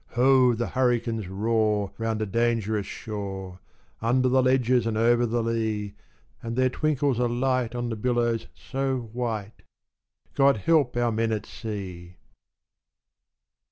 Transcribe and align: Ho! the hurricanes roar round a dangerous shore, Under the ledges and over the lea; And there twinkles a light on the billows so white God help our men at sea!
Ho! 0.13 0.55
the 0.55 0.69
hurricanes 0.69 1.27
roar 1.27 1.91
round 1.99 2.23
a 2.23 2.25
dangerous 2.25 2.87
shore, 2.87 3.59
Under 4.01 4.27
the 4.29 4.41
ledges 4.41 4.87
and 4.87 4.97
over 4.97 5.27
the 5.27 5.43
lea; 5.43 5.93
And 6.41 6.55
there 6.55 6.69
twinkles 6.71 7.19
a 7.19 7.27
light 7.27 7.75
on 7.75 7.89
the 7.89 7.95
billows 7.95 8.47
so 8.55 9.11
white 9.13 9.61
God 10.33 10.57
help 10.57 10.97
our 10.97 11.11
men 11.11 11.31
at 11.31 11.45
sea! 11.45 12.15